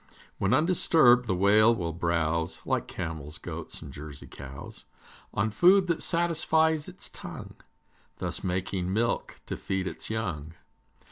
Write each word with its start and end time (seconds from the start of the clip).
When 0.39 0.51
undisturbed, 0.51 1.27
the 1.27 1.35
Whale 1.35 1.75
will 1.75 1.93
browse 1.93 2.59
Like 2.65 2.87
camels, 2.87 3.37
goats, 3.37 3.83
and 3.83 3.93
Jersey 3.93 4.25
cows, 4.25 4.85
On 5.31 5.51
food 5.51 5.85
that 5.85 6.01
satisfies 6.01 6.87
its 6.89 7.07
tongue, 7.07 7.53
Thus 8.17 8.43
making 8.43 8.91
milk 8.91 9.35
to 9.45 9.55
feed 9.55 9.85
its 9.85 10.09
young. 10.09 10.55